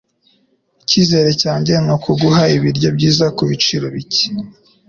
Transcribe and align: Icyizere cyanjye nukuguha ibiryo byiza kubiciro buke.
Icyizere 0.81 1.29
cyanjye 1.41 1.73
nukuguha 1.85 2.43
ibiryo 2.55 2.89
byiza 2.97 3.25
kubiciro 3.37 3.85
buke. 3.93 4.25